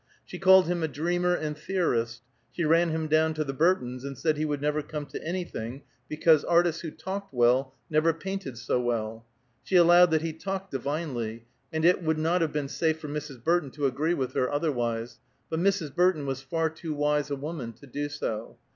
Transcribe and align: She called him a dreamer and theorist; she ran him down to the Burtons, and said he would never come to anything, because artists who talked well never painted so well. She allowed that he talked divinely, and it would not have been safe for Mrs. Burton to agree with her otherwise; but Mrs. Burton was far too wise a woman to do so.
She 0.25 0.39
called 0.39 0.65
him 0.65 0.81
a 0.81 0.87
dreamer 0.87 1.35
and 1.35 1.55
theorist; 1.55 2.23
she 2.51 2.65
ran 2.65 2.89
him 2.89 3.05
down 3.07 3.35
to 3.35 3.43
the 3.43 3.53
Burtons, 3.53 4.03
and 4.03 4.17
said 4.17 4.35
he 4.35 4.45
would 4.45 4.59
never 4.59 4.81
come 4.81 5.05
to 5.05 5.23
anything, 5.23 5.83
because 6.09 6.43
artists 6.43 6.81
who 6.81 6.89
talked 6.89 7.31
well 7.31 7.75
never 7.87 8.11
painted 8.11 8.57
so 8.57 8.81
well. 8.81 9.27
She 9.63 9.75
allowed 9.75 10.09
that 10.09 10.23
he 10.23 10.33
talked 10.33 10.71
divinely, 10.71 11.45
and 11.71 11.85
it 11.85 12.01
would 12.01 12.17
not 12.17 12.41
have 12.41 12.51
been 12.51 12.67
safe 12.67 12.97
for 12.99 13.09
Mrs. 13.09 13.43
Burton 13.43 13.69
to 13.69 13.85
agree 13.85 14.15
with 14.15 14.33
her 14.33 14.49
otherwise; 14.51 15.19
but 15.51 15.59
Mrs. 15.59 15.93
Burton 15.93 16.25
was 16.25 16.41
far 16.41 16.71
too 16.71 16.95
wise 16.95 17.29
a 17.29 17.35
woman 17.35 17.71
to 17.73 17.85
do 17.85 18.09
so. 18.09 18.57